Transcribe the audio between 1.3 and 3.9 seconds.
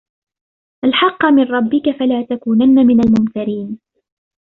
ربك فلا تكونن من الممترين